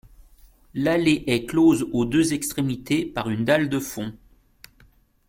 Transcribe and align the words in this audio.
L'allée 0.73 1.25
est 1.27 1.45
close 1.45 1.85
aux 1.93 2.05
deux 2.05 2.33
extrémités 2.33 3.05
par 3.05 3.29
une 3.29 3.45
dalle 3.45 3.69
de 3.69 3.77
fond. 3.77 4.11